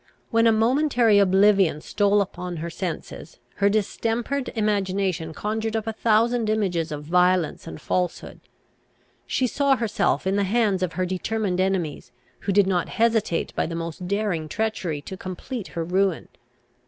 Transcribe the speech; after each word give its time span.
When 0.31 0.47
a 0.47 0.51
momentary 0.51 1.19
oblivion 1.19 1.79
stole 1.79 2.21
upon 2.21 2.55
her 2.57 2.71
senses, 2.71 3.37
her 3.57 3.69
distempered 3.69 4.49
imagination 4.55 5.31
conjured 5.31 5.75
up 5.75 5.85
a 5.85 5.93
thousand 5.93 6.49
images 6.49 6.91
of 6.91 7.03
violence 7.03 7.67
and 7.67 7.79
falsehood; 7.79 8.39
she 9.27 9.45
saw 9.45 9.75
herself 9.75 10.25
in 10.25 10.37
the 10.37 10.43
hands 10.43 10.81
of 10.81 10.93
her 10.93 11.05
determined 11.05 11.61
enemies, 11.61 12.11
who 12.39 12.51
did 12.51 12.65
not 12.65 12.89
hesitate 12.89 13.53
by 13.55 13.67
the 13.67 13.75
most 13.75 14.07
daring 14.07 14.49
treachery 14.49 15.01
to 15.03 15.15
complete 15.15 15.67
her 15.67 15.83
ruin. 15.83 16.29